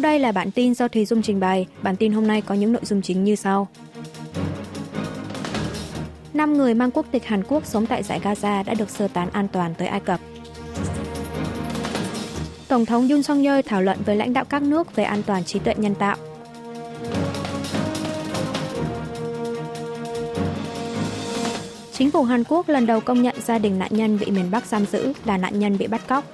Sau 0.00 0.10
đây 0.10 0.18
là 0.18 0.32
bản 0.32 0.50
tin 0.50 0.74
do 0.74 0.88
Thùy 0.88 1.04
Dung 1.04 1.22
trình 1.22 1.40
bày. 1.40 1.66
Bản 1.82 1.96
tin 1.96 2.12
hôm 2.12 2.26
nay 2.26 2.42
có 2.42 2.54
những 2.54 2.72
nội 2.72 2.82
dung 2.84 3.02
chính 3.02 3.24
như 3.24 3.36
sau. 3.36 3.68
5 6.34 6.56
người 6.56 6.74
mang 6.74 6.90
quốc 6.90 7.06
tịch 7.10 7.24
Hàn 7.24 7.42
Quốc 7.48 7.66
sống 7.66 7.86
tại 7.86 8.02
giải 8.02 8.20
Gaza 8.24 8.64
đã 8.64 8.74
được 8.74 8.90
sơ 8.90 9.08
tán 9.08 9.30
an 9.32 9.48
toàn 9.48 9.74
tới 9.74 9.88
Ai 9.88 10.00
Cập. 10.00 10.20
Tổng 12.68 12.86
thống 12.86 13.08
Yoon 13.08 13.22
song 13.22 13.42
yeol 13.42 13.60
thảo 13.66 13.82
luận 13.82 13.98
với 14.06 14.16
lãnh 14.16 14.32
đạo 14.32 14.44
các 14.44 14.62
nước 14.62 14.96
về 14.96 15.04
an 15.04 15.22
toàn 15.22 15.44
trí 15.44 15.58
tuệ 15.58 15.74
nhân 15.74 15.94
tạo. 15.94 16.16
Chính 21.92 22.10
phủ 22.10 22.22
Hàn 22.22 22.44
Quốc 22.44 22.68
lần 22.68 22.86
đầu 22.86 23.00
công 23.00 23.22
nhận 23.22 23.36
gia 23.46 23.58
đình 23.58 23.78
nạn 23.78 23.90
nhân 23.94 24.18
bị 24.18 24.30
miền 24.30 24.50
Bắc 24.50 24.66
giam 24.66 24.86
giữ 24.86 25.12
là 25.24 25.36
nạn 25.36 25.58
nhân 25.58 25.78
bị 25.78 25.86
bắt 25.86 26.00
cóc. 26.08 26.24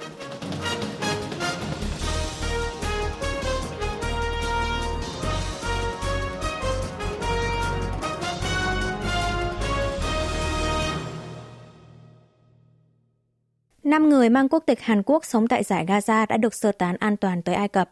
Năm 13.87 14.09
người 14.09 14.29
mang 14.29 14.49
quốc 14.49 14.63
tịch 14.65 14.81
Hàn 14.81 15.03
Quốc 15.05 15.25
sống 15.25 15.47
tại 15.47 15.63
giải 15.63 15.85
Gaza 15.85 16.25
đã 16.27 16.37
được 16.37 16.53
sơ 16.53 16.71
tán 16.71 16.95
an 16.99 17.17
toàn 17.17 17.41
tới 17.41 17.55
Ai 17.55 17.67
Cập. 17.67 17.91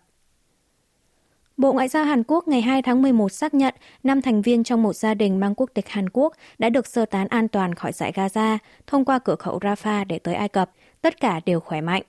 Bộ 1.58 1.74
Ngoại 1.74 1.88
giao 1.88 2.06
Hàn 2.06 2.24
Quốc 2.28 2.48
ngày 2.48 2.62
2 2.62 2.82
tháng 2.82 3.02
11 3.02 3.30
xác 3.30 3.54
nhận 3.54 3.74
5 4.04 4.22
thành 4.22 4.42
viên 4.42 4.64
trong 4.64 4.84
một 4.84 4.96
gia 4.96 5.14
đình 5.14 5.40
mang 5.40 5.56
quốc 5.56 5.70
tịch 5.74 5.90
Hàn 5.90 6.10
Quốc 6.10 6.34
đã 6.58 6.70
được 6.70 6.88
sơ 6.88 7.06
tán 7.06 7.28
an 7.28 7.48
toàn 7.48 7.76
khỏi 7.76 7.92
giải 7.92 8.12
Gaza 8.16 8.58
thông 8.88 9.06
qua 9.06 9.20
cửa 9.20 9.36
khẩu 9.36 9.60
Rafah 9.60 10.06
để 10.08 10.20
tới 10.20 10.36
Ai 10.36 10.50
Cập. 10.50 10.72
Tất 11.02 11.20
cả 11.20 11.40
đều 11.46 11.60
khỏe 11.60 11.82
mạnh. 11.82 12.04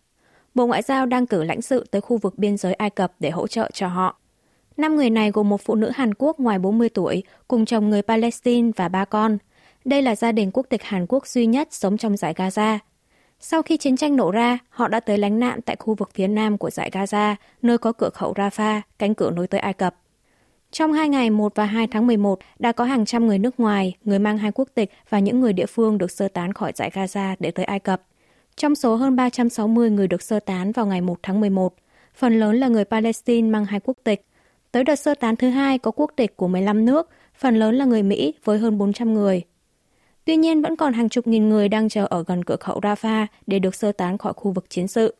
Bộ 0.54 0.66
Ngoại 0.66 0.82
giao 0.82 1.06
đang 1.06 1.26
cử 1.26 1.44
lãnh 1.44 1.62
sự 1.62 1.86
tới 1.90 2.00
khu 2.00 2.16
vực 2.16 2.38
biên 2.38 2.56
giới 2.56 2.74
Ai 2.74 2.90
Cập 2.90 3.12
để 3.20 3.30
hỗ 3.30 3.46
trợ 3.46 3.70
cho 3.72 3.88
họ. 3.88 4.18
Năm 4.76 4.96
người 4.96 5.10
này 5.10 5.30
gồm 5.30 5.48
một 5.48 5.60
phụ 5.64 5.74
nữ 5.74 5.90
Hàn 5.94 6.14
Quốc 6.14 6.40
ngoài 6.40 6.58
40 6.58 6.88
tuổi, 6.88 7.22
cùng 7.48 7.64
chồng 7.64 7.90
người 7.90 8.02
Palestine 8.02 8.70
và 8.76 8.88
ba 8.88 9.04
con. 9.04 9.38
Đây 9.84 10.02
là 10.02 10.16
gia 10.16 10.32
đình 10.32 10.50
quốc 10.52 10.66
tịch 10.68 10.82
Hàn 10.82 11.06
Quốc 11.08 11.26
duy 11.26 11.46
nhất 11.46 11.68
sống 11.70 11.96
trong 11.96 12.16
giải 12.16 12.34
Gaza. 12.34 12.78
Sau 13.48 13.62
khi 13.62 13.76
chiến 13.76 13.96
tranh 13.96 14.16
nổ 14.16 14.30
ra, 14.30 14.58
họ 14.68 14.88
đã 14.88 15.00
tới 15.00 15.18
lánh 15.18 15.38
nạn 15.38 15.60
tại 15.62 15.76
khu 15.76 15.94
vực 15.94 16.10
phía 16.14 16.26
nam 16.28 16.58
của 16.58 16.70
giải 16.70 16.90
Gaza, 16.90 17.34
nơi 17.62 17.78
có 17.78 17.92
cửa 17.92 18.10
khẩu 18.14 18.32
Rafah, 18.32 18.80
cánh 18.98 19.14
cửa 19.14 19.30
nối 19.30 19.46
tới 19.46 19.60
Ai 19.60 19.72
Cập. 19.72 19.94
Trong 20.70 20.92
hai 20.92 21.08
ngày 21.08 21.30
1 21.30 21.52
và 21.54 21.64
2 21.64 21.86
tháng 21.86 22.06
11, 22.06 22.38
đã 22.58 22.72
có 22.72 22.84
hàng 22.84 23.04
trăm 23.04 23.26
người 23.26 23.38
nước 23.38 23.60
ngoài, 23.60 23.96
người 24.04 24.18
mang 24.18 24.38
hai 24.38 24.52
quốc 24.52 24.68
tịch 24.74 24.90
và 25.08 25.18
những 25.18 25.40
người 25.40 25.52
địa 25.52 25.66
phương 25.66 25.98
được 25.98 26.10
sơ 26.10 26.28
tán 26.28 26.52
khỏi 26.52 26.72
giải 26.74 26.90
Gaza 26.94 27.36
để 27.38 27.50
tới 27.50 27.64
Ai 27.64 27.80
Cập. 27.80 28.02
Trong 28.56 28.74
số 28.74 28.96
hơn 28.96 29.16
360 29.16 29.90
người 29.90 30.08
được 30.08 30.22
sơ 30.22 30.40
tán 30.40 30.72
vào 30.72 30.86
ngày 30.86 31.00
1 31.00 31.18
tháng 31.22 31.40
11, 31.40 31.74
phần 32.14 32.40
lớn 32.40 32.56
là 32.56 32.68
người 32.68 32.84
Palestine 32.84 33.50
mang 33.50 33.64
hai 33.64 33.80
quốc 33.80 33.96
tịch. 34.04 34.26
Tới 34.72 34.84
đợt 34.84 34.96
sơ 34.96 35.14
tán 35.14 35.36
thứ 35.36 35.48
hai 35.48 35.78
có 35.78 35.90
quốc 35.90 36.10
tịch 36.16 36.36
của 36.36 36.48
15 36.48 36.84
nước, 36.84 37.10
phần 37.38 37.56
lớn 37.56 37.74
là 37.74 37.84
người 37.84 38.02
Mỹ 38.02 38.34
với 38.44 38.58
hơn 38.58 38.78
400 38.78 39.14
người. 39.14 39.42
Tuy 40.26 40.36
nhiên, 40.36 40.62
vẫn 40.62 40.76
còn 40.76 40.92
hàng 40.92 41.08
chục 41.08 41.26
nghìn 41.26 41.48
người 41.48 41.68
đang 41.68 41.88
chờ 41.88 42.06
ở 42.10 42.24
gần 42.26 42.44
cửa 42.44 42.56
khẩu 42.56 42.80
Rafah 42.80 43.26
để 43.46 43.58
được 43.58 43.74
sơ 43.74 43.92
tán 43.92 44.18
khỏi 44.18 44.32
khu 44.32 44.52
vực 44.52 44.70
chiến 44.70 44.88
sự. 44.88 45.14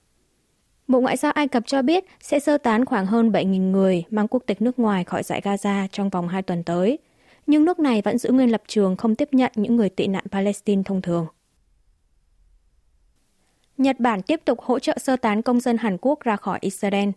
Bộ 0.88 1.00
Ngoại 1.00 1.16
giao 1.16 1.32
Ai 1.32 1.48
Cập 1.48 1.66
cho 1.66 1.82
biết 1.82 2.04
sẽ 2.20 2.40
sơ 2.40 2.58
tán 2.58 2.84
khoảng 2.84 3.06
hơn 3.06 3.30
7.000 3.30 3.70
người 3.70 4.04
mang 4.10 4.28
quốc 4.28 4.42
tịch 4.46 4.62
nước 4.62 4.78
ngoài 4.78 5.04
khỏi 5.04 5.22
giải 5.22 5.40
Gaza 5.44 5.88
trong 5.92 6.08
vòng 6.08 6.28
2 6.28 6.42
tuần 6.42 6.62
tới. 6.62 6.98
Nhưng 7.46 7.64
nước 7.64 7.78
này 7.78 8.02
vẫn 8.02 8.18
giữ 8.18 8.30
nguyên 8.30 8.52
lập 8.52 8.62
trường 8.66 8.96
không 8.96 9.14
tiếp 9.14 9.28
nhận 9.32 9.52
những 9.54 9.76
người 9.76 9.88
tị 9.88 10.06
nạn 10.06 10.24
Palestine 10.30 10.82
thông 10.84 11.02
thường. 11.02 11.26
Nhật 13.78 14.00
Bản 14.00 14.22
tiếp 14.22 14.40
tục 14.44 14.60
hỗ 14.60 14.78
trợ 14.78 14.98
sơ 14.98 15.16
tán 15.16 15.42
công 15.42 15.60
dân 15.60 15.76
Hàn 15.76 15.96
Quốc 16.00 16.20
ra 16.20 16.36
khỏi 16.36 16.58
Israel. 16.62 17.08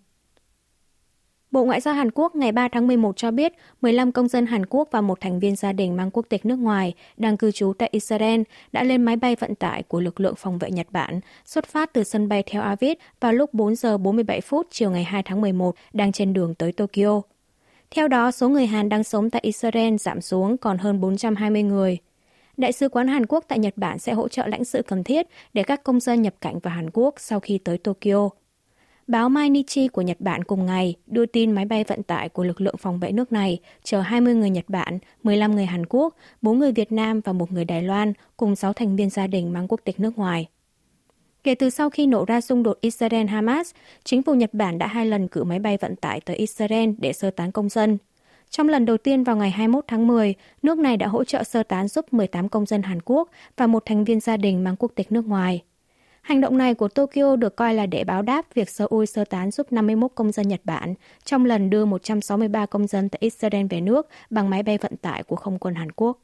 Bộ 1.51 1.65
Ngoại 1.65 1.81
giao 1.81 1.93
Hàn 1.93 2.11
Quốc 2.11 2.35
ngày 2.35 2.51
3 2.51 2.67
tháng 2.67 2.87
11 2.87 3.17
cho 3.17 3.31
biết 3.31 3.53
15 3.81 4.11
công 4.11 4.27
dân 4.27 4.45
Hàn 4.45 4.65
Quốc 4.65 4.87
và 4.91 5.01
một 5.01 5.21
thành 5.21 5.39
viên 5.39 5.55
gia 5.55 5.73
đình 5.73 5.95
mang 5.95 6.11
quốc 6.11 6.25
tịch 6.29 6.45
nước 6.45 6.59
ngoài 6.59 6.93
đang 7.17 7.37
cư 7.37 7.51
trú 7.51 7.73
tại 7.77 7.89
Israel 7.91 8.41
đã 8.71 8.83
lên 8.83 9.03
máy 9.03 9.15
bay 9.15 9.35
vận 9.35 9.55
tải 9.55 9.83
của 9.83 9.99
lực 9.99 10.19
lượng 10.19 10.35
phòng 10.35 10.57
vệ 10.57 10.71
Nhật 10.71 10.87
Bản 10.91 11.19
xuất 11.45 11.65
phát 11.65 11.93
từ 11.93 12.03
sân 12.03 12.27
bay 12.27 12.43
Tel 12.43 12.61
Aviv 12.61 12.97
vào 13.19 13.33
lúc 13.33 13.53
4 13.53 13.75
giờ 13.75 13.97
47 13.97 14.41
phút 14.41 14.67
chiều 14.71 14.91
ngày 14.91 15.03
2 15.03 15.23
tháng 15.23 15.41
11 15.41 15.75
đang 15.93 16.11
trên 16.11 16.33
đường 16.33 16.55
tới 16.55 16.71
Tokyo. 16.71 17.21
Theo 17.91 18.07
đó, 18.07 18.31
số 18.31 18.49
người 18.49 18.65
Hàn 18.65 18.89
đang 18.89 19.03
sống 19.03 19.29
tại 19.29 19.41
Israel 19.45 19.95
giảm 19.95 20.21
xuống 20.21 20.57
còn 20.57 20.77
hơn 20.77 21.01
420 21.01 21.63
người. 21.63 21.97
Đại 22.57 22.71
sứ 22.71 22.89
quán 22.89 23.07
Hàn 23.07 23.25
Quốc 23.25 23.45
tại 23.47 23.59
Nhật 23.59 23.73
Bản 23.77 23.99
sẽ 23.99 24.13
hỗ 24.13 24.27
trợ 24.27 24.47
lãnh 24.47 24.65
sự 24.65 24.81
cần 24.81 25.03
thiết 25.03 25.27
để 25.53 25.63
các 25.63 25.83
công 25.83 25.99
dân 25.99 26.21
nhập 26.21 26.33
cảnh 26.41 26.59
vào 26.59 26.73
Hàn 26.73 26.89
Quốc 26.93 27.15
sau 27.17 27.39
khi 27.39 27.57
tới 27.57 27.77
Tokyo. 27.77 28.29
Báo 29.09 29.29
Mainichi 29.29 29.87
của 29.87 30.01
Nhật 30.01 30.17
Bản 30.19 30.43
cùng 30.43 30.65
ngày 30.65 30.95
đưa 31.07 31.25
tin 31.25 31.51
máy 31.51 31.65
bay 31.65 31.83
vận 31.83 32.03
tải 32.03 32.29
của 32.29 32.43
lực 32.43 32.61
lượng 32.61 32.77
phòng 32.77 32.99
vệ 32.99 33.11
nước 33.11 33.31
này 33.31 33.59
chở 33.83 34.01
20 34.01 34.35
người 34.35 34.49
Nhật 34.49 34.65
Bản, 34.67 34.99
15 35.23 35.55
người 35.55 35.65
Hàn 35.65 35.85
Quốc, 35.89 36.15
4 36.41 36.59
người 36.59 36.71
Việt 36.71 36.91
Nam 36.91 37.21
và 37.21 37.33
một 37.33 37.51
người 37.51 37.65
Đài 37.65 37.83
Loan 37.83 38.13
cùng 38.37 38.55
6 38.55 38.73
thành 38.73 38.95
viên 38.95 39.09
gia 39.09 39.27
đình 39.27 39.53
mang 39.53 39.67
quốc 39.67 39.81
tịch 39.83 39.99
nước 39.99 40.17
ngoài. 40.17 40.47
Kể 41.43 41.55
từ 41.55 41.69
sau 41.69 41.89
khi 41.89 42.07
nổ 42.07 42.25
ra 42.25 42.41
xung 42.41 42.63
đột 42.63 42.77
Israel-Hamas, 42.81 43.63
chính 44.03 44.23
phủ 44.23 44.33
Nhật 44.33 44.53
Bản 44.53 44.77
đã 44.77 44.87
hai 44.87 45.05
lần 45.05 45.27
cử 45.27 45.43
máy 45.43 45.59
bay 45.59 45.77
vận 45.77 45.95
tải 45.95 46.21
tới 46.21 46.35
Israel 46.35 46.89
để 46.97 47.13
sơ 47.13 47.31
tán 47.31 47.51
công 47.51 47.69
dân. 47.69 47.97
Trong 48.49 48.69
lần 48.69 48.85
đầu 48.85 48.97
tiên 48.97 49.23
vào 49.23 49.35
ngày 49.35 49.49
21 49.49 49.83
tháng 49.87 50.07
10, 50.07 50.35
nước 50.63 50.77
này 50.77 50.97
đã 50.97 51.07
hỗ 51.07 51.23
trợ 51.23 51.43
sơ 51.43 51.63
tán 51.63 51.87
giúp 51.87 52.13
18 52.13 52.49
công 52.49 52.65
dân 52.65 52.83
Hàn 52.83 53.01
Quốc 53.05 53.29
và 53.57 53.67
một 53.67 53.83
thành 53.85 54.03
viên 54.03 54.19
gia 54.19 54.37
đình 54.37 54.63
mang 54.63 54.75
quốc 54.75 54.91
tịch 54.95 55.11
nước 55.11 55.25
ngoài. 55.25 55.61
Hành 56.21 56.41
động 56.41 56.57
này 56.57 56.73
của 56.73 56.87
Tokyo 56.87 57.35
được 57.35 57.55
coi 57.55 57.73
là 57.73 57.85
để 57.85 58.03
báo 58.03 58.21
đáp 58.21 58.45
việc 58.53 58.69
Seoul 58.69 59.05
sơ 59.05 59.25
tán 59.25 59.51
giúp 59.51 59.71
51 59.71 60.11
công 60.15 60.31
dân 60.31 60.47
Nhật 60.47 60.61
Bản 60.63 60.93
trong 61.25 61.45
lần 61.45 61.69
đưa 61.69 61.85
163 61.85 62.65
công 62.65 62.87
dân 62.87 63.09
tại 63.09 63.17
Israel 63.21 63.65
về 63.69 63.81
nước 63.81 64.07
bằng 64.29 64.49
máy 64.49 64.63
bay 64.63 64.77
vận 64.77 64.97
tải 64.97 65.23
của 65.23 65.35
không 65.35 65.59
quân 65.59 65.75
Hàn 65.75 65.91
Quốc. 65.91 66.19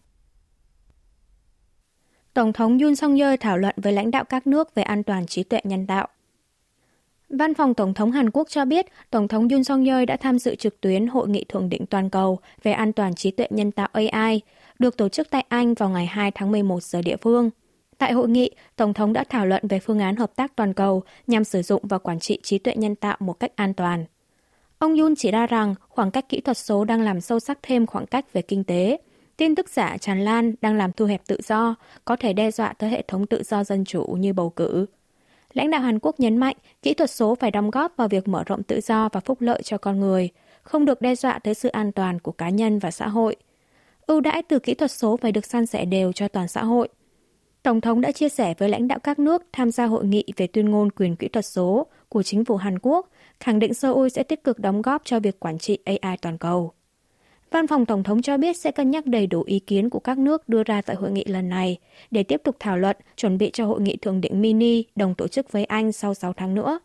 Tổng 2.33 2.53
thống 2.53 2.79
Yoon 2.79 2.95
song 2.95 3.15
yeol 3.15 3.35
thảo 3.39 3.57
luận 3.57 3.75
với 3.77 3.93
lãnh 3.93 4.11
đạo 4.11 4.23
các 4.23 4.47
nước 4.47 4.75
về 4.75 4.83
an 4.83 5.03
toàn 5.03 5.25
trí 5.25 5.43
tuệ 5.43 5.61
nhân 5.63 5.87
tạo. 5.87 6.07
Văn 7.29 7.53
phòng 7.53 7.73
Tổng 7.73 7.93
thống 7.93 8.11
Hàn 8.11 8.29
Quốc 8.29 8.49
cho 8.49 8.65
biết, 8.65 8.85
Tổng 9.09 9.27
thống 9.27 9.47
Yoon 9.49 9.63
song 9.63 9.85
yeol 9.85 10.05
đã 10.05 10.17
tham 10.17 10.39
dự 10.39 10.55
trực 10.55 10.81
tuyến 10.81 11.07
Hội 11.07 11.29
nghị 11.29 11.43
Thượng 11.49 11.69
đỉnh 11.69 11.85
Toàn 11.85 12.09
cầu 12.09 12.39
về 12.63 12.71
an 12.71 12.93
toàn 12.93 13.15
trí 13.15 13.31
tuệ 13.31 13.47
nhân 13.49 13.71
tạo 13.71 13.89
AI, 13.93 14.41
được 14.79 14.97
tổ 14.97 15.09
chức 15.09 15.29
tại 15.29 15.45
Anh 15.49 15.73
vào 15.73 15.89
ngày 15.89 16.05
2 16.05 16.31
tháng 16.31 16.51
11 16.51 16.83
giờ 16.83 17.01
địa 17.01 17.17
phương– 17.17 17.49
Tại 17.97 18.13
hội 18.13 18.29
nghị, 18.29 18.49
Tổng 18.75 18.93
thống 18.93 19.13
đã 19.13 19.23
thảo 19.29 19.45
luận 19.45 19.67
về 19.67 19.79
phương 19.79 19.99
án 19.99 20.15
hợp 20.15 20.35
tác 20.35 20.55
toàn 20.55 20.73
cầu 20.73 21.03
nhằm 21.27 21.43
sử 21.43 21.61
dụng 21.61 21.81
và 21.85 21.97
quản 21.97 22.19
trị 22.19 22.39
trí 22.43 22.57
tuệ 22.57 22.75
nhân 22.75 22.95
tạo 22.95 23.17
một 23.19 23.39
cách 23.39 23.51
an 23.55 23.73
toàn. 23.73 24.05
Ông 24.79 24.99
Yun 24.99 25.15
chỉ 25.15 25.31
ra 25.31 25.47
rằng 25.47 25.75
khoảng 25.89 26.11
cách 26.11 26.29
kỹ 26.29 26.41
thuật 26.41 26.57
số 26.57 26.85
đang 26.85 27.01
làm 27.01 27.21
sâu 27.21 27.39
sắc 27.39 27.59
thêm 27.61 27.85
khoảng 27.85 28.05
cách 28.05 28.33
về 28.33 28.41
kinh 28.41 28.63
tế. 28.63 28.97
Tin 29.37 29.55
tức 29.55 29.69
giả 29.69 29.97
tràn 29.97 30.21
lan 30.21 30.53
đang 30.61 30.77
làm 30.77 30.91
thu 30.91 31.05
hẹp 31.05 31.21
tự 31.27 31.39
do, 31.43 31.75
có 32.05 32.15
thể 32.15 32.33
đe 32.33 32.51
dọa 32.51 32.73
tới 32.73 32.89
hệ 32.89 33.01
thống 33.07 33.27
tự 33.27 33.43
do 33.43 33.63
dân 33.63 33.85
chủ 33.85 34.03
như 34.03 34.33
bầu 34.33 34.49
cử. 34.49 34.85
Lãnh 35.53 35.71
đạo 35.71 35.81
Hàn 35.81 35.99
Quốc 35.99 36.19
nhấn 36.19 36.37
mạnh 36.37 36.55
kỹ 36.81 36.93
thuật 36.93 37.11
số 37.11 37.35
phải 37.35 37.51
đóng 37.51 37.71
góp 37.71 37.97
vào 37.97 38.07
việc 38.07 38.27
mở 38.27 38.43
rộng 38.45 38.63
tự 38.63 38.81
do 38.81 39.09
và 39.13 39.19
phúc 39.19 39.41
lợi 39.41 39.61
cho 39.63 39.77
con 39.77 39.99
người, 39.99 40.29
không 40.63 40.85
được 40.85 41.01
đe 41.01 41.15
dọa 41.15 41.39
tới 41.39 41.53
sự 41.53 41.69
an 41.69 41.91
toàn 41.91 42.19
của 42.19 42.31
cá 42.31 42.49
nhân 42.49 42.79
và 42.79 42.91
xã 42.91 43.07
hội. 43.07 43.35
Ưu 44.07 44.21
đãi 44.21 44.43
từ 44.43 44.59
kỹ 44.59 44.73
thuật 44.73 44.91
số 44.91 45.17
phải 45.17 45.31
được 45.31 45.45
san 45.45 45.65
sẻ 45.65 45.85
đều 45.85 46.11
cho 46.11 46.27
toàn 46.27 46.47
xã 46.47 46.63
hội– 46.63 46.87
Tổng 47.65 47.81
thống 47.81 48.01
đã 48.01 48.11
chia 48.11 48.29
sẻ 48.29 48.53
với 48.57 48.69
lãnh 48.69 48.87
đạo 48.87 48.99
các 48.99 49.19
nước 49.19 49.43
tham 49.53 49.71
gia 49.71 49.85
hội 49.85 50.05
nghị 50.05 50.23
về 50.37 50.47
tuyên 50.47 50.69
ngôn 50.69 50.91
quyền 50.91 51.15
kỹ 51.15 51.27
thuật 51.27 51.45
số 51.45 51.87
của 52.09 52.23
chính 52.23 52.45
phủ 52.45 52.55
Hàn 52.55 52.79
Quốc, 52.79 53.09
khẳng 53.39 53.59
định 53.59 53.73
Seoul 53.73 54.07
sẽ 54.07 54.23
tích 54.23 54.43
cực 54.43 54.59
đóng 54.59 54.81
góp 54.81 55.01
cho 55.05 55.19
việc 55.19 55.39
quản 55.39 55.57
trị 55.57 55.77
AI 55.85 56.17
toàn 56.21 56.37
cầu. 56.37 56.71
Văn 57.51 57.67
phòng 57.67 57.85
Tổng 57.85 58.03
thống 58.03 58.21
cho 58.21 58.37
biết 58.37 58.57
sẽ 58.57 58.71
cân 58.71 58.91
nhắc 58.91 59.05
đầy 59.05 59.27
đủ 59.27 59.43
ý 59.45 59.59
kiến 59.59 59.89
của 59.89 59.99
các 59.99 60.17
nước 60.17 60.49
đưa 60.49 60.63
ra 60.63 60.81
tại 60.81 60.95
hội 60.95 61.11
nghị 61.11 61.23
lần 61.27 61.49
này 61.49 61.77
để 62.11 62.23
tiếp 62.23 62.41
tục 62.43 62.55
thảo 62.59 62.77
luận, 62.77 62.97
chuẩn 63.17 63.37
bị 63.37 63.49
cho 63.53 63.65
hội 63.65 63.81
nghị 63.81 63.97
thượng 63.97 64.21
đỉnh 64.21 64.41
mini 64.41 64.83
đồng 64.95 65.15
tổ 65.15 65.27
chức 65.27 65.51
với 65.51 65.65
Anh 65.65 65.91
sau 65.91 66.13
6 66.13 66.33
tháng 66.33 66.55
nữa. 66.55 66.79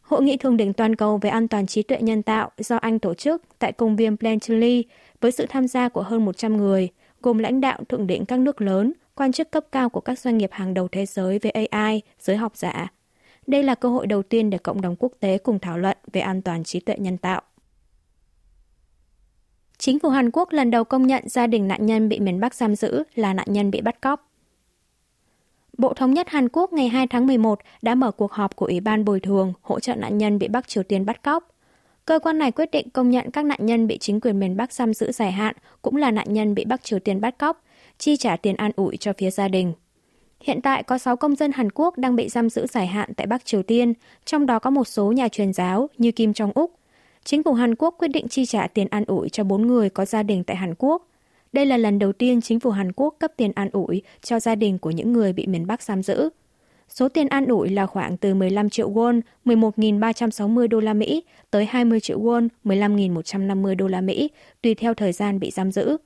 Hội 0.00 0.22
nghị 0.22 0.36
thượng 0.36 0.56
đỉnh 0.56 0.72
toàn 0.72 0.96
cầu 0.96 1.18
về 1.18 1.30
an 1.30 1.48
toàn 1.48 1.66
trí 1.66 1.82
tuệ 1.82 1.98
nhân 2.00 2.22
tạo 2.22 2.50
do 2.58 2.76
Anh 2.76 2.98
tổ 2.98 3.14
chức 3.14 3.42
tại 3.58 3.72
công 3.72 3.96
viên 3.96 4.16
Bletchley 4.20 4.84
với 5.20 5.32
sự 5.32 5.46
tham 5.48 5.68
gia 5.68 5.88
của 5.88 6.02
hơn 6.02 6.24
100 6.24 6.56
người, 6.56 6.88
gồm 7.22 7.38
lãnh 7.38 7.60
đạo 7.60 7.80
thượng 7.88 8.06
đỉnh 8.06 8.26
các 8.26 8.40
nước 8.40 8.60
lớn, 8.60 8.92
quan 9.16 9.32
chức 9.32 9.50
cấp 9.50 9.64
cao 9.72 9.88
của 9.88 10.00
các 10.00 10.18
doanh 10.18 10.38
nghiệp 10.38 10.50
hàng 10.52 10.74
đầu 10.74 10.88
thế 10.88 11.06
giới 11.06 11.38
về 11.38 11.50
AI, 11.50 12.02
giới 12.20 12.36
học 12.36 12.56
giả. 12.56 12.92
Đây 13.46 13.62
là 13.62 13.74
cơ 13.74 13.88
hội 13.88 14.06
đầu 14.06 14.22
tiên 14.22 14.50
để 14.50 14.58
cộng 14.58 14.80
đồng 14.80 14.96
quốc 14.98 15.12
tế 15.20 15.38
cùng 15.38 15.58
thảo 15.58 15.78
luận 15.78 15.96
về 16.12 16.20
an 16.20 16.42
toàn 16.42 16.64
trí 16.64 16.80
tuệ 16.80 16.96
nhân 16.98 17.18
tạo. 17.18 17.42
Chính 19.78 19.98
phủ 19.98 20.08
Hàn 20.08 20.30
Quốc 20.30 20.52
lần 20.52 20.70
đầu 20.70 20.84
công 20.84 21.06
nhận 21.06 21.28
gia 21.28 21.46
đình 21.46 21.68
nạn 21.68 21.86
nhân 21.86 22.08
bị 22.08 22.20
miền 22.20 22.40
Bắc 22.40 22.54
giam 22.54 22.76
giữ 22.76 23.02
là 23.14 23.34
nạn 23.34 23.46
nhân 23.50 23.70
bị 23.70 23.80
bắt 23.80 24.00
cóc. 24.00 24.30
Bộ 25.78 25.94
Thống 25.94 26.14
nhất 26.14 26.28
Hàn 26.28 26.48
Quốc 26.48 26.72
ngày 26.72 26.88
2 26.88 27.06
tháng 27.06 27.26
11 27.26 27.60
đã 27.82 27.94
mở 27.94 28.10
cuộc 28.10 28.32
họp 28.32 28.56
của 28.56 28.66
Ủy 28.66 28.80
ban 28.80 29.04
bồi 29.04 29.20
thường 29.20 29.52
hỗ 29.62 29.80
trợ 29.80 29.94
nạn 29.94 30.18
nhân 30.18 30.38
bị 30.38 30.48
Bắc 30.48 30.68
Triều 30.68 30.82
Tiên 30.82 31.06
bắt 31.06 31.22
cóc. 31.22 31.48
Cơ 32.06 32.18
quan 32.18 32.38
này 32.38 32.52
quyết 32.52 32.70
định 32.70 32.90
công 32.90 33.10
nhận 33.10 33.30
các 33.30 33.44
nạn 33.44 33.58
nhân 33.62 33.86
bị 33.86 33.98
chính 33.98 34.20
quyền 34.20 34.40
miền 34.40 34.56
Bắc 34.56 34.72
giam 34.72 34.94
giữ 34.94 35.12
dài 35.12 35.32
hạn 35.32 35.54
cũng 35.82 35.96
là 35.96 36.10
nạn 36.10 36.26
nhân 36.32 36.54
bị 36.54 36.64
Bắc 36.64 36.84
Triều 36.84 36.98
Tiên 36.98 37.20
bắt 37.20 37.38
cóc 37.38 37.65
chi 37.98 38.16
trả 38.16 38.36
tiền 38.36 38.56
an 38.56 38.70
ủi 38.76 38.96
cho 38.96 39.12
phía 39.18 39.30
gia 39.30 39.48
đình. 39.48 39.72
Hiện 40.40 40.60
tại 40.60 40.82
có 40.82 40.98
6 40.98 41.16
công 41.16 41.36
dân 41.36 41.52
Hàn 41.52 41.70
Quốc 41.74 41.98
đang 41.98 42.16
bị 42.16 42.28
giam 42.28 42.50
giữ 42.50 42.66
dài 42.66 42.86
hạn 42.86 43.14
tại 43.16 43.26
Bắc 43.26 43.44
Triều 43.44 43.62
Tiên, 43.62 43.92
trong 44.24 44.46
đó 44.46 44.58
có 44.58 44.70
một 44.70 44.84
số 44.84 45.12
nhà 45.12 45.28
truyền 45.28 45.52
giáo 45.52 45.88
như 45.98 46.12
Kim 46.12 46.32
Jong-úc. 46.32 46.66
chính 47.24 47.42
phủ 47.42 47.52
Hàn 47.52 47.74
Quốc 47.74 47.94
quyết 47.98 48.08
định 48.08 48.28
chi 48.28 48.46
trả 48.46 48.66
tiền 48.66 48.86
an 48.90 49.04
ủi 49.06 49.28
cho 49.28 49.44
bốn 49.44 49.66
người 49.66 49.90
có 49.90 50.04
gia 50.04 50.22
đình 50.22 50.44
tại 50.44 50.56
Hàn 50.56 50.74
Quốc. 50.78 51.08
Đây 51.52 51.66
là 51.66 51.76
lần 51.76 51.98
đầu 51.98 52.12
tiên 52.12 52.40
chính 52.40 52.60
phủ 52.60 52.70
Hàn 52.70 52.92
Quốc 52.92 53.16
cấp 53.18 53.32
tiền 53.36 53.52
an 53.54 53.70
ủi 53.72 54.02
cho 54.22 54.40
gia 54.40 54.54
đình 54.54 54.78
của 54.78 54.90
những 54.90 55.12
người 55.12 55.32
bị 55.32 55.46
miền 55.46 55.66
Bắc 55.66 55.82
giam 55.82 56.02
giữ. 56.02 56.30
Số 56.88 57.08
tiền 57.08 57.28
an 57.28 57.46
ủi 57.46 57.68
là 57.68 57.86
khoảng 57.86 58.16
từ 58.16 58.34
15 58.34 58.70
triệu 58.70 58.90
won, 58.90 59.20
11.360 59.44 60.68
đô 60.68 60.80
la 60.80 60.94
Mỹ 60.94 61.24
tới 61.50 61.66
20 61.66 62.00
triệu 62.00 62.20
won, 62.20 62.48
15.150 62.64 63.76
đô 63.76 63.86
la 63.86 64.00
Mỹ, 64.00 64.30
tùy 64.62 64.74
theo 64.74 64.94
thời 64.94 65.12
gian 65.12 65.40
bị 65.40 65.50
giam 65.50 65.72
giữ. 65.72 65.96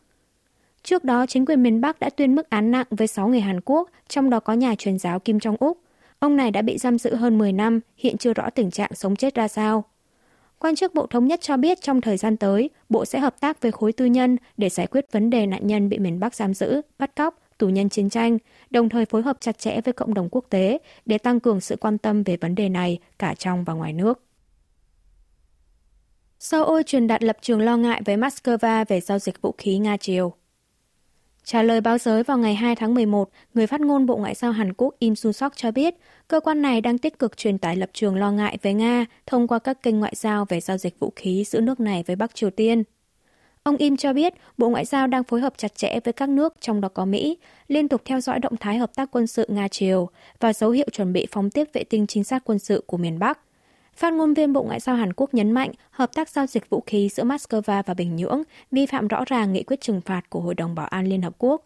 Trước 0.82 1.04
đó, 1.04 1.26
chính 1.26 1.46
quyền 1.46 1.62
miền 1.62 1.80
Bắc 1.80 2.00
đã 2.00 2.10
tuyên 2.10 2.34
mức 2.34 2.50
án 2.50 2.70
nặng 2.70 2.86
với 2.90 3.06
6 3.06 3.28
người 3.28 3.40
Hàn 3.40 3.60
Quốc, 3.60 3.90
trong 4.08 4.30
đó 4.30 4.40
có 4.40 4.52
nhà 4.52 4.74
truyền 4.74 4.98
giáo 4.98 5.20
Kim 5.20 5.38
Jong-úc. 5.38 5.74
Ông 6.18 6.36
này 6.36 6.50
đã 6.50 6.62
bị 6.62 6.78
giam 6.78 6.98
giữ 6.98 7.14
hơn 7.14 7.38
10 7.38 7.52
năm, 7.52 7.80
hiện 7.96 8.16
chưa 8.16 8.34
rõ 8.34 8.50
tình 8.54 8.70
trạng 8.70 8.94
sống 8.94 9.16
chết 9.16 9.34
ra 9.34 9.48
sao. 9.48 9.84
Quan 10.58 10.74
chức 10.74 10.94
Bộ 10.94 11.06
Thống 11.06 11.26
nhất 11.26 11.40
cho 11.40 11.56
biết 11.56 11.80
trong 11.80 12.00
thời 12.00 12.16
gian 12.16 12.36
tới, 12.36 12.70
Bộ 12.88 13.04
sẽ 13.04 13.18
hợp 13.18 13.40
tác 13.40 13.62
với 13.62 13.72
khối 13.72 13.92
tư 13.92 14.04
nhân 14.04 14.36
để 14.56 14.68
giải 14.68 14.86
quyết 14.86 15.12
vấn 15.12 15.30
đề 15.30 15.46
nạn 15.46 15.66
nhân 15.66 15.88
bị 15.88 15.98
miền 15.98 16.20
Bắc 16.20 16.34
giam 16.34 16.54
giữ, 16.54 16.80
bắt 16.98 17.16
cóc, 17.16 17.38
tù 17.58 17.68
nhân 17.68 17.88
chiến 17.88 18.10
tranh, 18.10 18.38
đồng 18.70 18.88
thời 18.88 19.04
phối 19.04 19.22
hợp 19.22 19.36
chặt 19.40 19.58
chẽ 19.58 19.80
với 19.80 19.92
cộng 19.92 20.14
đồng 20.14 20.28
quốc 20.30 20.44
tế 20.50 20.78
để 21.06 21.18
tăng 21.18 21.40
cường 21.40 21.60
sự 21.60 21.76
quan 21.76 21.98
tâm 21.98 22.22
về 22.22 22.36
vấn 22.36 22.54
đề 22.54 22.68
này 22.68 22.98
cả 23.18 23.34
trong 23.34 23.64
và 23.64 23.72
ngoài 23.72 23.92
nước. 23.92 24.22
Seoul 26.38 26.82
truyền 26.86 27.06
đạt 27.06 27.22
lập 27.22 27.36
trường 27.40 27.60
lo 27.60 27.76
ngại 27.76 28.02
với 28.04 28.16
Moscow 28.16 28.84
về 28.88 29.00
giao 29.00 29.18
dịch 29.18 29.42
vũ 29.42 29.54
khí 29.58 29.78
Nga-Triều. 29.78 30.30
Trả 31.44 31.62
lời 31.62 31.80
báo 31.80 31.98
giới 31.98 32.22
vào 32.22 32.38
ngày 32.38 32.54
2 32.54 32.76
tháng 32.76 32.94
11, 32.94 33.30
người 33.54 33.66
phát 33.66 33.80
ngôn 33.80 34.06
Bộ 34.06 34.16
Ngoại 34.16 34.34
giao 34.34 34.52
Hàn 34.52 34.72
Quốc 34.72 34.94
Im 34.98 35.14
Su-sok 35.14 35.50
cho 35.56 35.70
biết, 35.70 35.94
cơ 36.28 36.40
quan 36.40 36.62
này 36.62 36.80
đang 36.80 36.98
tích 36.98 37.18
cực 37.18 37.36
truyền 37.36 37.58
tải 37.58 37.76
lập 37.76 37.90
trường 37.92 38.16
lo 38.16 38.32
ngại 38.32 38.58
với 38.62 38.74
Nga 38.74 39.06
thông 39.26 39.48
qua 39.48 39.58
các 39.58 39.82
kênh 39.82 40.00
ngoại 40.00 40.12
giao 40.16 40.44
về 40.48 40.60
giao 40.60 40.78
dịch 40.78 40.98
vũ 40.98 41.12
khí 41.16 41.44
giữa 41.46 41.60
nước 41.60 41.80
này 41.80 42.04
với 42.06 42.16
Bắc 42.16 42.34
Triều 42.34 42.50
Tiên. 42.50 42.82
Ông 43.62 43.76
Im 43.76 43.96
cho 43.96 44.12
biết, 44.12 44.34
Bộ 44.58 44.68
Ngoại 44.68 44.84
giao 44.84 45.06
đang 45.06 45.24
phối 45.24 45.40
hợp 45.40 45.52
chặt 45.56 45.74
chẽ 45.74 46.00
với 46.04 46.12
các 46.12 46.28
nước, 46.28 46.54
trong 46.60 46.80
đó 46.80 46.88
có 46.88 47.04
Mỹ, 47.04 47.38
liên 47.68 47.88
tục 47.88 48.02
theo 48.04 48.20
dõi 48.20 48.38
động 48.38 48.56
thái 48.56 48.78
hợp 48.78 48.94
tác 48.94 49.10
quân 49.10 49.26
sự 49.26 49.46
Nga-Triều 49.48 50.06
và 50.40 50.52
dấu 50.52 50.70
hiệu 50.70 50.86
chuẩn 50.92 51.12
bị 51.12 51.26
phóng 51.30 51.50
tiếp 51.50 51.68
vệ 51.72 51.84
tinh 51.84 52.06
chính 52.06 52.24
xác 52.24 52.44
quân 52.44 52.58
sự 52.58 52.84
của 52.86 52.96
miền 52.96 53.18
Bắc. 53.18 53.38
Phát 54.00 54.12
ngôn 54.12 54.34
viên 54.34 54.52
Bộ 54.52 54.62
Ngoại 54.62 54.80
giao 54.80 54.96
Hàn 54.96 55.12
Quốc 55.12 55.34
nhấn 55.34 55.52
mạnh 55.52 55.72
hợp 55.90 56.14
tác 56.14 56.28
giao 56.28 56.46
dịch 56.46 56.70
vũ 56.70 56.82
khí 56.86 57.08
giữa 57.08 57.24
Moscow 57.24 57.82
và 57.86 57.94
Bình 57.94 58.16
Nhưỡng 58.16 58.42
vi 58.70 58.86
phạm 58.86 59.08
rõ 59.08 59.24
ràng 59.26 59.52
nghị 59.52 59.62
quyết 59.62 59.80
trừng 59.80 60.00
phạt 60.00 60.30
của 60.30 60.40
Hội 60.40 60.54
đồng 60.54 60.74
Bảo 60.74 60.86
an 60.86 61.06
Liên 61.06 61.22
Hợp 61.22 61.34
Quốc. 61.38 61.64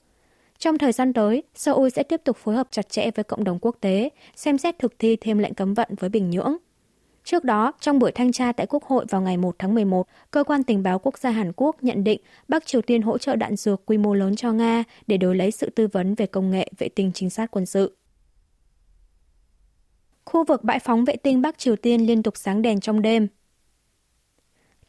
Trong 0.58 0.78
thời 0.78 0.92
gian 0.92 1.12
tới, 1.12 1.42
Seoul 1.54 1.88
sẽ 1.88 2.02
tiếp 2.02 2.20
tục 2.24 2.36
phối 2.36 2.54
hợp 2.54 2.68
chặt 2.70 2.88
chẽ 2.88 3.10
với 3.14 3.24
cộng 3.24 3.44
đồng 3.44 3.58
quốc 3.60 3.76
tế, 3.80 4.08
xem 4.36 4.58
xét 4.58 4.78
thực 4.78 4.98
thi 4.98 5.16
thêm 5.16 5.38
lệnh 5.38 5.54
cấm 5.54 5.74
vận 5.74 5.88
với 6.00 6.10
Bình 6.10 6.30
Nhưỡng. 6.30 6.56
Trước 7.24 7.44
đó, 7.44 7.72
trong 7.80 7.98
buổi 7.98 8.12
thanh 8.12 8.32
tra 8.32 8.52
tại 8.52 8.66
Quốc 8.66 8.84
hội 8.84 9.04
vào 9.10 9.20
ngày 9.20 9.36
1 9.36 9.54
tháng 9.58 9.74
11, 9.74 10.06
Cơ 10.30 10.44
quan 10.44 10.62
Tình 10.62 10.82
báo 10.82 10.98
Quốc 10.98 11.18
gia 11.18 11.30
Hàn 11.30 11.52
Quốc 11.56 11.76
nhận 11.80 12.04
định 12.04 12.20
Bắc 12.48 12.66
Triều 12.66 12.82
Tiên 12.82 13.02
hỗ 13.02 13.18
trợ 13.18 13.36
đạn 13.36 13.56
dược 13.56 13.86
quy 13.86 13.98
mô 13.98 14.14
lớn 14.14 14.36
cho 14.36 14.52
Nga 14.52 14.84
để 15.06 15.16
đổi 15.16 15.36
lấy 15.36 15.50
sự 15.50 15.70
tư 15.70 15.88
vấn 15.92 16.14
về 16.14 16.26
công 16.26 16.50
nghệ 16.50 16.70
vệ 16.78 16.88
tinh 16.88 17.10
chính 17.14 17.30
xác 17.30 17.50
quân 17.50 17.66
sự. 17.66 17.96
Khu 20.24 20.44
vực 20.44 20.64
bãi 20.64 20.78
phóng 20.78 21.04
vệ 21.04 21.16
tinh 21.16 21.42
Bắc 21.42 21.58
Triều 21.58 21.76
Tiên 21.76 22.06
liên 22.06 22.22
tục 22.22 22.36
sáng 22.36 22.62
đèn 22.62 22.80
trong 22.80 23.02
đêm. 23.02 23.28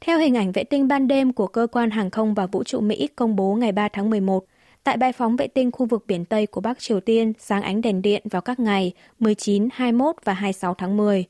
Theo 0.01 0.19
hình 0.19 0.37
ảnh 0.37 0.51
vệ 0.51 0.63
tinh 0.63 0.87
ban 0.87 1.07
đêm 1.07 1.33
của 1.33 1.47
Cơ 1.47 1.67
quan 1.71 1.91
Hàng 1.91 2.09
không 2.09 2.33
và 2.33 2.45
Vũ 2.45 2.63
trụ 2.63 2.81
Mỹ 2.81 3.07
công 3.15 3.35
bố 3.35 3.53
ngày 3.55 3.71
3 3.71 3.87
tháng 3.87 4.09
11, 4.09 4.45
tại 4.83 4.97
bãi 4.97 5.13
phóng 5.13 5.35
vệ 5.35 5.47
tinh 5.47 5.71
khu 5.71 5.85
vực 5.85 6.03
biển 6.07 6.25
Tây 6.25 6.45
của 6.45 6.61
Bắc 6.61 6.79
Triều 6.79 6.99
Tiên 6.99 7.33
sáng 7.39 7.61
ánh 7.61 7.81
đèn 7.81 8.01
điện 8.01 8.23
vào 8.31 8.41
các 8.41 8.59
ngày 8.59 8.93
19, 9.19 9.69
21 9.73 10.15
và 10.23 10.33
26 10.33 10.73
tháng 10.73 10.97
10. 10.97 11.25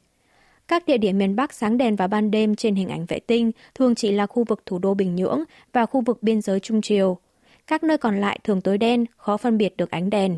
Các 0.68 0.86
địa 0.86 0.98
điểm 0.98 1.18
miền 1.18 1.36
Bắc 1.36 1.54
sáng 1.54 1.78
đèn 1.78 1.96
vào 1.96 2.08
ban 2.08 2.32
đêm 2.32 2.56
trên 2.56 2.76
hình 2.76 2.90
ảnh 2.90 3.06
vệ 3.06 3.20
tinh 3.20 3.52
thường 3.76 3.96
chỉ 3.96 4.12
là 4.12 4.26
khu 4.28 4.44
vực 4.44 4.66
thủ 4.66 4.80
đô 4.80 4.94
Bình 4.94 5.16
Nhưỡng 5.16 5.44
và 5.74 5.86
khu 5.86 6.02
vực 6.02 6.24
biên 6.24 6.42
giới 6.42 6.60
Trung 6.60 6.82
Triều. 6.82 7.18
Các 7.68 7.84
nơi 7.84 7.98
còn 7.98 8.22
lại 8.22 8.40
thường 8.44 8.62
tối 8.62 8.78
đen, 8.78 9.06
khó 9.18 9.38
phân 9.38 9.58
biệt 9.58 9.78
được 9.78 9.92
ánh 9.92 10.10
đèn. 10.10 10.38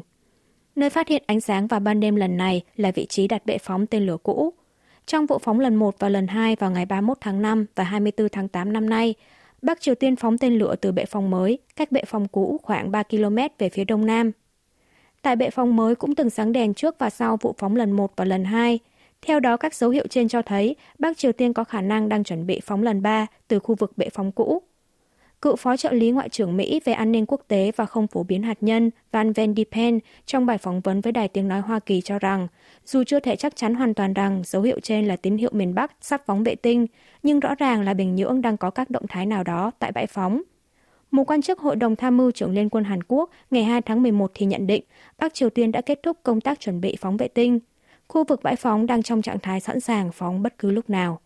Nơi 0.77 0.89
phát 0.89 1.07
hiện 1.07 1.23
ánh 1.25 1.41
sáng 1.41 1.67
vào 1.67 1.79
ban 1.79 1.99
đêm 1.99 2.15
lần 2.15 2.37
này 2.37 2.61
là 2.75 2.91
vị 2.91 3.05
trí 3.05 3.27
đặt 3.27 3.45
bệ 3.45 3.57
phóng 3.57 3.87
tên 3.87 4.05
lửa 4.05 4.17
cũ. 4.23 4.53
Trong 5.05 5.25
vụ 5.25 5.37
phóng 5.37 5.59
lần 5.59 5.75
1 5.75 5.95
và 5.99 6.09
lần 6.09 6.27
2 6.27 6.55
vào 6.55 6.71
ngày 6.71 6.85
31 6.85 7.17
tháng 7.21 7.41
5 7.41 7.65
và 7.75 7.83
24 7.83 8.29
tháng 8.29 8.47
8 8.47 8.73
năm 8.73 8.89
nay, 8.89 9.13
Bắc 9.61 9.81
Triều 9.81 9.95
Tiên 9.95 10.15
phóng 10.15 10.37
tên 10.37 10.57
lửa 10.57 10.75
từ 10.81 10.91
bệ 10.91 11.05
phóng 11.05 11.29
mới, 11.29 11.57
cách 11.75 11.91
bệ 11.91 12.01
phóng 12.07 12.27
cũ 12.27 12.59
khoảng 12.63 12.91
3 12.91 13.03
km 13.03 13.37
về 13.57 13.69
phía 13.69 13.83
đông 13.83 14.05
nam. 14.05 14.31
Tại 15.21 15.35
bệ 15.35 15.49
phóng 15.49 15.75
mới 15.75 15.95
cũng 15.95 16.15
từng 16.15 16.29
sáng 16.29 16.51
đèn 16.51 16.73
trước 16.73 16.95
và 16.99 17.09
sau 17.09 17.37
vụ 17.41 17.55
phóng 17.57 17.75
lần 17.75 17.91
1 17.91 18.11
và 18.15 18.25
lần 18.25 18.43
2. 18.43 18.79
Theo 19.21 19.39
đó, 19.39 19.57
các 19.57 19.75
dấu 19.75 19.89
hiệu 19.89 20.07
trên 20.09 20.27
cho 20.27 20.41
thấy 20.41 20.75
Bắc 20.99 21.17
Triều 21.17 21.31
Tiên 21.31 21.53
có 21.53 21.63
khả 21.63 21.81
năng 21.81 22.09
đang 22.09 22.23
chuẩn 22.23 22.47
bị 22.47 22.59
phóng 22.63 22.83
lần 22.83 23.01
3 23.01 23.27
từ 23.47 23.59
khu 23.59 23.75
vực 23.75 23.97
bệ 23.97 24.09
phóng 24.09 24.31
cũ. 24.31 24.61
Cựu 25.41 25.55
phó 25.55 25.77
trợ 25.77 25.91
lý 25.91 26.11
Ngoại 26.11 26.29
trưởng 26.29 26.57
Mỹ 26.57 26.79
về 26.85 26.93
an 26.93 27.11
ninh 27.11 27.25
quốc 27.25 27.41
tế 27.47 27.71
và 27.75 27.85
không 27.85 28.07
phổ 28.07 28.23
biến 28.23 28.43
hạt 28.43 28.57
nhân 28.61 28.91
Van 29.11 29.33
Van 29.33 29.55
Depen 29.55 29.99
trong 30.25 30.45
bài 30.45 30.57
phỏng 30.57 30.81
vấn 30.81 31.01
với 31.01 31.11
Đài 31.11 31.27
Tiếng 31.27 31.47
Nói 31.47 31.61
Hoa 31.61 31.79
Kỳ 31.79 32.01
cho 32.01 32.19
rằng, 32.19 32.47
dù 32.85 33.03
chưa 33.03 33.19
thể 33.19 33.35
chắc 33.35 33.55
chắn 33.55 33.75
hoàn 33.75 33.93
toàn 33.93 34.13
rằng 34.13 34.41
dấu 34.45 34.61
hiệu 34.61 34.79
trên 34.83 35.05
là 35.05 35.15
tín 35.15 35.37
hiệu 35.37 35.49
miền 35.53 35.75
Bắc 35.75 35.91
sắp 36.01 36.21
phóng 36.25 36.43
vệ 36.43 36.55
tinh, 36.55 36.87
nhưng 37.23 37.39
rõ 37.39 37.55
ràng 37.55 37.81
là 37.81 37.93
Bình 37.93 38.15
Nhưỡng 38.15 38.41
đang 38.41 38.57
có 38.57 38.69
các 38.69 38.89
động 38.89 39.07
thái 39.07 39.25
nào 39.25 39.43
đó 39.43 39.71
tại 39.79 39.91
bãi 39.91 40.07
phóng. 40.07 40.41
Một 41.11 41.23
quan 41.23 41.41
chức 41.41 41.59
Hội 41.59 41.75
đồng 41.75 41.95
Tham 41.95 42.17
mưu 42.17 42.31
trưởng 42.31 42.51
Liên 42.51 42.69
quân 42.69 42.83
Hàn 42.83 43.03
Quốc 43.07 43.29
ngày 43.51 43.63
2 43.63 43.81
tháng 43.81 44.03
11 44.03 44.31
thì 44.33 44.45
nhận 44.45 44.67
định 44.67 44.83
Bắc 45.19 45.33
Triều 45.33 45.49
Tiên 45.49 45.71
đã 45.71 45.81
kết 45.81 45.99
thúc 46.03 46.17
công 46.23 46.41
tác 46.41 46.59
chuẩn 46.59 46.81
bị 46.81 46.97
phóng 46.99 47.17
vệ 47.17 47.27
tinh. 47.27 47.59
Khu 48.07 48.23
vực 48.23 48.43
bãi 48.43 48.55
phóng 48.55 48.85
đang 48.85 49.03
trong 49.03 49.21
trạng 49.21 49.39
thái 49.39 49.59
sẵn 49.59 49.79
sàng 49.79 50.11
phóng 50.11 50.43
bất 50.43 50.57
cứ 50.57 50.71
lúc 50.71 50.89
nào. 50.89 51.19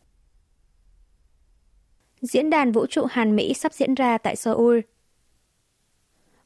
Diễn 2.22 2.50
đàn 2.50 2.72
vũ 2.72 2.86
trụ 2.86 3.06
Hàn 3.10 3.36
Mỹ 3.36 3.54
sắp 3.54 3.74
diễn 3.74 3.96
ra 3.96 4.18
tại 4.18 4.36
Seoul. 4.36 4.80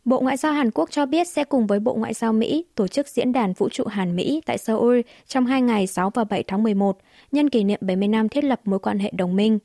Bộ 0.06 0.19
Ngoại 0.19 0.38
giao 0.38 0.54
Hàn 0.54 0.72
Quốc 0.72 0.92
cho 0.92 1.06
biết 1.06 1.27
sẽ 1.27 1.44
cùng 1.44 1.68
với 1.68 1.80
Bộ 1.80 1.94
Ngoại 1.94 2.13
giao 2.13 2.33
Mỹ 2.33 2.66
tổ 2.75 2.88
chức 2.88 3.07
diễn 3.07 3.33
đàn 3.33 3.54
vũ 3.54 3.69
trụ 3.69 3.83
Hàn 3.86 4.16
Mỹ 4.16 4.42
tại 4.45 4.57
Seoul 4.57 5.00
trong 5.27 5.45
hai 5.45 5.62
ngày 5.62 5.88
6 5.88 6.10
và 6.10 6.24
7 6.24 6.44
tháng 6.44 6.63
11, 6.63 6.98
nhân 7.31 7.50
kỷ 7.50 7.63
niệm 7.63 7.80
70 7.81 8.07
năm 8.07 8.30
thiết 8.30 8.44
lập 8.44 8.62
mối 8.66 8.80
quan 8.80 9.00
hệ 9.00 9.12
đồng 9.18 9.36
minh. 9.36 9.60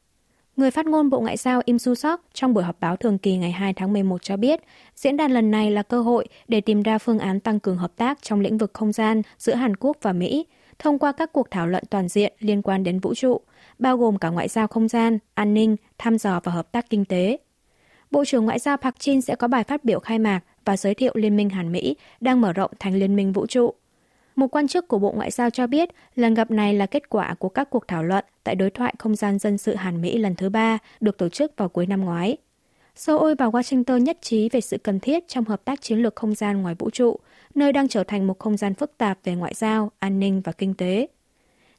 Người 0.56 0.70
phát 0.70 0.86
ngôn 0.86 1.10
Bộ 1.10 1.20
Ngoại 1.20 1.36
giao 1.36 1.62
Im 1.64 1.78
Su 1.78 1.94
Sok 1.94 2.20
trong 2.34 2.54
buổi 2.54 2.64
họp 2.64 2.80
báo 2.80 2.96
thường 2.96 3.18
kỳ 3.18 3.36
ngày 3.36 3.50
2 3.50 3.72
tháng 3.72 3.92
11 3.92 4.22
cho 4.22 4.36
biết, 4.36 4.60
diễn 4.94 5.16
đàn 5.16 5.32
lần 5.32 5.50
này 5.50 5.70
là 5.70 5.82
cơ 5.82 6.02
hội 6.02 6.28
để 6.48 6.60
tìm 6.60 6.82
ra 6.82 6.98
phương 6.98 7.18
án 7.18 7.40
tăng 7.40 7.60
cường 7.60 7.76
hợp 7.76 7.92
tác 7.96 8.22
trong 8.22 8.40
lĩnh 8.40 8.58
vực 8.58 8.70
không 8.74 8.92
gian 8.92 9.22
giữa 9.38 9.54
Hàn 9.54 9.76
Quốc 9.76 9.96
và 10.02 10.12
Mỹ, 10.12 10.46
thông 10.80 10.98
qua 10.98 11.12
các 11.12 11.32
cuộc 11.32 11.50
thảo 11.50 11.66
luận 11.66 11.84
toàn 11.90 12.08
diện 12.08 12.32
liên 12.38 12.62
quan 12.62 12.84
đến 12.84 13.00
vũ 13.00 13.14
trụ, 13.14 13.40
bao 13.78 13.96
gồm 13.96 14.18
cả 14.18 14.28
ngoại 14.28 14.48
giao 14.48 14.66
không 14.66 14.88
gian, 14.88 15.18
an 15.34 15.54
ninh, 15.54 15.76
thăm 15.98 16.18
dò 16.18 16.40
và 16.44 16.52
hợp 16.52 16.72
tác 16.72 16.90
kinh 16.90 17.04
tế. 17.04 17.38
Bộ 18.10 18.24
trưởng 18.24 18.44
Ngoại 18.44 18.58
giao 18.58 18.76
Park 18.76 18.94
Jin 18.94 19.20
sẽ 19.20 19.34
có 19.34 19.48
bài 19.48 19.64
phát 19.64 19.84
biểu 19.84 20.00
khai 20.00 20.18
mạc 20.18 20.40
và 20.64 20.76
giới 20.76 20.94
thiệu 20.94 21.12
Liên 21.14 21.36
minh 21.36 21.50
Hàn 21.50 21.72
Mỹ 21.72 21.96
đang 22.20 22.40
mở 22.40 22.52
rộng 22.52 22.70
thành 22.78 22.94
Liên 22.94 23.16
minh 23.16 23.32
vũ 23.32 23.46
trụ. 23.46 23.74
Một 24.36 24.46
quan 24.46 24.68
chức 24.68 24.88
của 24.88 24.98
Bộ 24.98 25.12
Ngoại 25.12 25.30
giao 25.30 25.50
cho 25.50 25.66
biết 25.66 25.88
lần 26.14 26.34
gặp 26.34 26.50
này 26.50 26.74
là 26.74 26.86
kết 26.86 27.08
quả 27.08 27.34
của 27.34 27.48
các 27.48 27.70
cuộc 27.70 27.88
thảo 27.88 28.02
luận 28.02 28.24
tại 28.44 28.54
đối 28.54 28.70
thoại 28.70 28.94
không 28.98 29.16
gian 29.16 29.38
dân 29.38 29.58
sự 29.58 29.74
Hàn 29.74 30.02
Mỹ 30.02 30.18
lần 30.18 30.34
thứ 30.34 30.48
ba 30.48 30.78
được 31.00 31.18
tổ 31.18 31.28
chức 31.28 31.52
vào 31.56 31.68
cuối 31.68 31.86
năm 31.86 32.04
ngoái. 32.04 32.36
Seoul 33.00 33.32
và 33.38 33.46
Washington 33.46 33.98
nhất 33.98 34.18
trí 34.22 34.48
về 34.48 34.60
sự 34.60 34.78
cần 34.78 35.00
thiết 35.00 35.28
trong 35.28 35.44
hợp 35.44 35.64
tác 35.64 35.80
chiến 35.80 35.98
lược 35.98 36.16
không 36.16 36.34
gian 36.34 36.62
ngoài 36.62 36.74
vũ 36.78 36.90
trụ, 36.90 37.16
nơi 37.54 37.72
đang 37.72 37.88
trở 37.88 38.04
thành 38.04 38.26
một 38.26 38.38
không 38.38 38.56
gian 38.56 38.74
phức 38.74 38.98
tạp 38.98 39.18
về 39.24 39.34
ngoại 39.34 39.54
giao, 39.54 39.90
an 39.98 40.20
ninh 40.20 40.40
và 40.40 40.52
kinh 40.52 40.74
tế. 40.74 41.06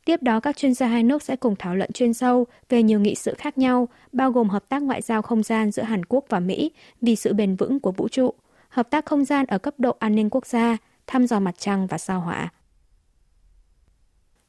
Tiếp 0.06 0.24
đó, 0.24 0.40
các 0.40 0.58
chuyên 0.58 0.74
gia 0.74 0.88
hai 0.88 1.04
nước 1.04 1.24
sẽ 1.24 1.36
cùng 1.36 1.56
thảo 1.60 1.76
luận 1.76 1.92
chuyên 1.92 2.14
sâu 2.14 2.46
về 2.70 2.84
nhiều 2.84 3.00
nghị 3.00 3.16
sự 3.16 3.34
khác 3.38 3.58
nhau, 3.58 3.88
bao 4.12 4.32
gồm 4.32 4.50
hợp 4.50 4.70
tác 4.70 4.84
ngoại 4.84 5.02
giao 5.02 5.22
không 5.22 5.44
gian 5.44 5.72
giữa 5.72 5.84
Hàn 5.84 6.06
Quốc 6.06 6.26
và 6.30 6.40
Mỹ 6.40 6.72
vì 7.02 7.16
sự 7.16 7.34
bền 7.34 7.56
vững 7.56 7.80
của 7.80 7.92
vũ 7.92 8.08
trụ, 8.08 8.34
hợp 8.70 8.90
tác 8.90 9.06
không 9.06 9.26
gian 9.26 9.46
ở 9.46 9.58
cấp 9.58 9.74
độ 9.78 9.96
an 10.00 10.16
ninh 10.16 10.30
quốc 10.30 10.46
gia, 10.46 10.78
thăm 11.08 11.28
dò 11.28 11.40
mặt 11.40 11.56
trăng 11.58 11.88
và 11.88 11.98
sao 11.98 12.22
hỏa. 12.22 12.50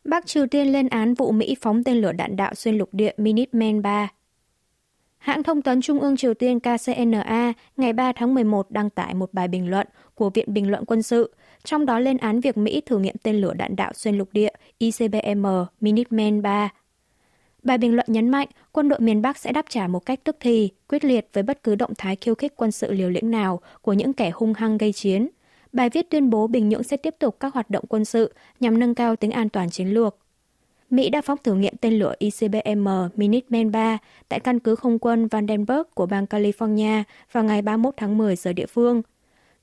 Bắc 0.04 0.26
Triều 0.26 0.46
Tiên 0.46 0.72
lên 0.72 0.88
án 0.88 1.14
vụ 1.14 1.32
Mỹ 1.32 1.56
phóng 1.60 1.84
tên 1.84 1.96
lửa 1.96 2.12
đạn 2.12 2.36
đạo 2.36 2.54
xuyên 2.54 2.78
lục 2.78 2.88
địa 2.92 3.12
Minuteman 3.16 3.82
3. 3.82 4.08
Hãng 5.22 5.42
thông 5.42 5.62
tấn 5.62 5.80
Trung 5.80 6.00
ương 6.00 6.16
Triều 6.16 6.34
Tiên 6.34 6.58
KCNA 6.60 7.52
ngày 7.76 7.92
3 7.92 8.12
tháng 8.12 8.34
11 8.34 8.70
đăng 8.70 8.90
tải 8.90 9.14
một 9.14 9.34
bài 9.34 9.48
bình 9.48 9.70
luận 9.70 9.86
của 10.14 10.30
Viện 10.30 10.54
Bình 10.54 10.70
luận 10.70 10.84
Quân 10.84 11.02
sự 11.02 11.34
trong 11.64 11.86
đó 11.86 11.98
lên 11.98 12.18
án 12.18 12.40
việc 12.40 12.56
Mỹ 12.56 12.80
thử 12.86 12.98
nghiệm 12.98 13.16
tên 13.22 13.36
lửa 13.36 13.54
đạn 13.54 13.76
đạo 13.76 13.92
xuyên 13.94 14.18
lục 14.18 14.28
địa 14.32 14.50
ICBM 14.78 15.46
Minuteman 15.80 16.42
3. 16.42 16.68
Bài 17.62 17.78
bình 17.78 17.94
luận 17.94 18.06
nhấn 18.08 18.28
mạnh 18.28 18.48
quân 18.72 18.88
đội 18.88 19.00
miền 19.00 19.22
Bắc 19.22 19.38
sẽ 19.38 19.52
đáp 19.52 19.64
trả 19.68 19.86
một 19.86 20.06
cách 20.06 20.20
tức 20.24 20.36
thì, 20.40 20.70
quyết 20.88 21.04
liệt 21.04 21.28
với 21.32 21.42
bất 21.42 21.62
cứ 21.62 21.74
động 21.74 21.92
thái 21.98 22.16
khiêu 22.16 22.34
khích 22.34 22.52
quân 22.56 22.70
sự 22.70 22.92
liều 22.92 23.10
lĩnh 23.10 23.30
nào 23.30 23.60
của 23.82 23.92
những 23.92 24.12
kẻ 24.12 24.30
hung 24.34 24.54
hăng 24.54 24.78
gây 24.78 24.92
chiến. 24.92 25.28
Bài 25.72 25.90
viết 25.90 26.10
tuyên 26.10 26.30
bố 26.30 26.46
Bình 26.46 26.68
Nhưỡng 26.68 26.82
sẽ 26.82 26.96
tiếp 26.96 27.14
tục 27.18 27.36
các 27.40 27.54
hoạt 27.54 27.70
động 27.70 27.84
quân 27.88 28.04
sự 28.04 28.32
nhằm 28.60 28.78
nâng 28.78 28.94
cao 28.94 29.16
tính 29.16 29.30
an 29.30 29.48
toàn 29.48 29.70
chiến 29.70 29.88
lược. 29.88 30.16
Mỹ 30.92 31.10
đã 31.10 31.20
phóng 31.20 31.38
thử 31.44 31.54
nghiệm 31.54 31.74
tên 31.80 31.92
lửa 31.98 32.14
ICBM 32.18 32.88
Minuteman 33.16 33.72
3 33.72 33.98
tại 34.28 34.40
căn 34.40 34.58
cứ 34.58 34.74
không 34.74 34.98
quân 34.98 35.26
Vandenberg 35.26 35.82
của 35.94 36.06
bang 36.06 36.24
California 36.24 37.02
vào 37.32 37.44
ngày 37.44 37.62
31 37.62 37.94
tháng 37.96 38.18
10 38.18 38.36
giờ 38.36 38.52
địa 38.52 38.66
phương, 38.66 39.02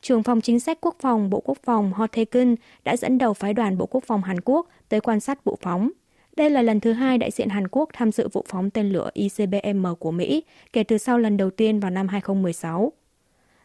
trưởng 0.01 0.24
phòng 0.24 0.41
chính 0.41 0.59
sách 0.59 0.77
quốc 0.81 0.95
phòng 1.00 1.29
Bộ 1.29 1.39
Quốc 1.45 1.57
phòng 1.63 1.93
Hotekin 1.93 2.55
đã 2.83 2.98
dẫn 2.98 3.17
đầu 3.17 3.33
phái 3.33 3.53
đoàn 3.53 3.77
Bộ 3.77 3.86
Quốc 3.86 4.03
phòng 4.07 4.21
Hàn 4.21 4.41
Quốc 4.41 4.67
tới 4.89 5.01
quan 5.01 5.19
sát 5.19 5.43
vụ 5.43 5.57
phóng. 5.62 5.91
Đây 6.36 6.50
là 6.50 6.62
lần 6.62 6.79
thứ 6.79 6.93
hai 6.93 7.17
đại 7.17 7.31
diện 7.31 7.50
Hàn 7.50 7.67
Quốc 7.67 7.89
tham 7.93 8.12
dự 8.12 8.27
vụ 8.27 8.45
phóng 8.48 8.69
tên 8.69 8.89
lửa 8.89 9.09
ICBM 9.13 9.86
của 10.00 10.12
Mỹ, 10.12 10.43
kể 10.74 10.83
từ 10.83 10.98
sau 10.98 11.17
lần 11.17 11.38
đầu 11.38 11.50
tiên 11.50 11.79
vào 11.79 11.91
năm 11.91 12.07
2016. 12.07 12.93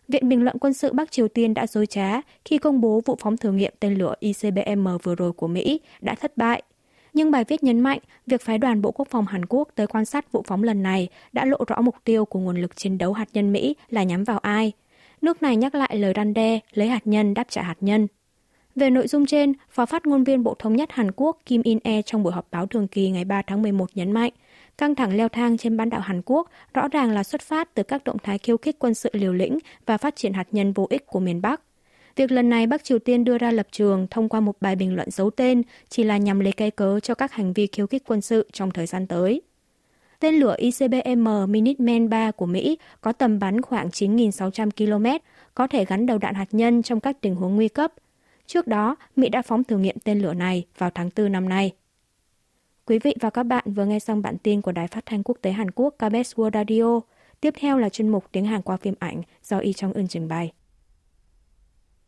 Viện 0.08 0.28
Bình 0.28 0.44
luận 0.44 0.58
quân 0.58 0.72
sự 0.72 0.92
Bắc 0.92 1.12
Triều 1.12 1.28
Tiên 1.28 1.54
đã 1.54 1.66
dối 1.66 1.86
trá 1.86 2.20
khi 2.44 2.58
công 2.58 2.80
bố 2.80 3.00
vụ 3.04 3.16
phóng 3.20 3.36
thử 3.36 3.52
nghiệm 3.52 3.72
tên 3.80 3.94
lửa 3.94 4.14
ICBM 4.20 4.88
vừa 5.02 5.14
rồi 5.14 5.32
của 5.32 5.48
Mỹ 5.48 5.80
đã 6.00 6.14
thất 6.14 6.36
bại. 6.36 6.62
Nhưng 7.14 7.30
bài 7.30 7.44
viết 7.48 7.62
nhấn 7.62 7.80
mạnh 7.80 7.98
việc 8.26 8.42
phái 8.42 8.58
đoàn 8.58 8.82
Bộ 8.82 8.90
Quốc 8.90 9.08
phòng 9.10 9.26
Hàn 9.26 9.46
Quốc 9.48 9.68
tới 9.74 9.86
quan 9.86 10.04
sát 10.04 10.32
vụ 10.32 10.42
phóng 10.46 10.62
lần 10.62 10.82
này 10.82 11.08
đã 11.32 11.44
lộ 11.44 11.58
rõ 11.66 11.80
mục 11.80 11.96
tiêu 12.04 12.24
của 12.24 12.38
nguồn 12.38 12.56
lực 12.56 12.76
chiến 12.76 12.98
đấu 12.98 13.12
hạt 13.12 13.28
nhân 13.32 13.52
Mỹ 13.52 13.76
là 13.90 14.02
nhắm 14.02 14.24
vào 14.24 14.38
ai. 14.38 14.72
Nước 15.22 15.42
này 15.42 15.56
nhắc 15.56 15.74
lại 15.74 15.96
lời 15.96 16.12
răn 16.16 16.34
đe 16.34 16.60
lấy 16.72 16.88
hạt 16.88 17.06
nhân 17.06 17.34
đáp 17.34 17.46
trả 17.48 17.62
hạt 17.62 17.76
nhân. 17.80 18.06
Về 18.76 18.90
nội 18.90 19.08
dung 19.08 19.26
trên, 19.26 19.52
Phó 19.70 19.86
phát 19.86 20.06
ngôn 20.06 20.24
viên 20.24 20.42
Bộ 20.42 20.54
Thống 20.58 20.76
nhất 20.76 20.92
Hàn 20.92 21.10
Quốc 21.16 21.38
Kim 21.46 21.62
In-e 21.62 22.02
trong 22.02 22.22
buổi 22.22 22.32
họp 22.32 22.46
báo 22.50 22.66
thường 22.66 22.88
kỳ 22.88 23.10
ngày 23.10 23.24
3 23.24 23.42
tháng 23.42 23.62
11 23.62 23.90
nhấn 23.94 24.12
mạnh, 24.12 24.32
căng 24.78 24.94
thẳng 24.94 25.16
leo 25.16 25.28
thang 25.28 25.56
trên 25.56 25.76
bán 25.76 25.90
đảo 25.90 26.00
Hàn 26.00 26.22
Quốc 26.24 26.50
rõ 26.74 26.88
ràng 26.88 27.10
là 27.10 27.24
xuất 27.24 27.40
phát 27.40 27.74
từ 27.74 27.82
các 27.82 28.04
động 28.04 28.16
thái 28.22 28.38
khiêu 28.38 28.56
khích 28.56 28.78
quân 28.78 28.94
sự 28.94 29.10
liều 29.12 29.32
lĩnh 29.32 29.58
và 29.86 29.98
phát 29.98 30.16
triển 30.16 30.32
hạt 30.32 30.46
nhân 30.50 30.72
vô 30.72 30.86
ích 30.90 31.06
của 31.06 31.20
miền 31.20 31.40
Bắc. 31.40 31.60
Việc 32.16 32.32
lần 32.32 32.48
này 32.48 32.66
Bắc 32.66 32.84
Triều 32.84 32.98
Tiên 32.98 33.24
đưa 33.24 33.38
ra 33.38 33.50
lập 33.50 33.66
trường 33.70 34.06
thông 34.10 34.28
qua 34.28 34.40
một 34.40 34.56
bài 34.60 34.76
bình 34.76 34.94
luận 34.94 35.10
giấu 35.10 35.30
tên 35.30 35.62
chỉ 35.88 36.04
là 36.04 36.16
nhằm 36.16 36.40
lấy 36.40 36.52
cây 36.52 36.70
cớ 36.70 37.00
cho 37.00 37.14
các 37.14 37.32
hành 37.32 37.52
vi 37.52 37.66
khiêu 37.66 37.86
khích 37.86 38.02
quân 38.06 38.20
sự 38.20 38.48
trong 38.52 38.70
thời 38.70 38.86
gian 38.86 39.06
tới. 39.06 39.42
Tên 40.20 40.34
lửa 40.34 40.54
ICBM 40.58 41.28
Minuteman 41.48 42.08
3 42.08 42.30
của 42.30 42.46
Mỹ 42.46 42.78
có 43.00 43.12
tầm 43.12 43.38
bắn 43.38 43.62
khoảng 43.62 43.88
9.600 43.88 44.70
km, 44.70 45.24
có 45.54 45.66
thể 45.66 45.84
gắn 45.84 46.06
đầu 46.06 46.18
đạn 46.18 46.34
hạt 46.34 46.48
nhân 46.52 46.82
trong 46.82 47.00
các 47.00 47.20
tình 47.20 47.34
huống 47.34 47.56
nguy 47.56 47.68
cấp. 47.68 47.92
Trước 48.46 48.66
đó, 48.66 48.96
Mỹ 49.16 49.28
đã 49.28 49.42
phóng 49.42 49.64
thử 49.64 49.78
nghiệm 49.78 49.96
tên 50.04 50.20
lửa 50.20 50.34
này 50.34 50.64
vào 50.78 50.90
tháng 50.94 51.10
4 51.16 51.32
năm 51.32 51.48
nay. 51.48 51.72
Quý 52.86 52.98
vị 52.98 53.14
và 53.20 53.30
các 53.30 53.42
bạn 53.42 53.64
vừa 53.66 53.84
nghe 53.84 53.98
xong 53.98 54.22
bản 54.22 54.38
tin 54.38 54.60
của 54.60 54.72
Đài 54.72 54.88
Phát 54.88 55.06
thanh 55.06 55.22
Quốc 55.22 55.38
tế 55.42 55.50
Hàn 55.52 55.70
Quốc 55.70 55.94
KBS 55.98 56.34
World 56.34 56.50
Radio. 56.54 57.00
Tiếp 57.40 57.54
theo 57.60 57.78
là 57.78 57.88
chuyên 57.88 58.08
mục 58.08 58.24
tiếng 58.32 58.44
Hàn 58.44 58.62
qua 58.62 58.76
phim 58.76 58.94
ảnh 58.98 59.22
do 59.42 59.58
Y 59.58 59.72
Trong 59.72 59.92
Ưn 59.92 60.08
trình 60.08 60.28
bày. 60.28 60.52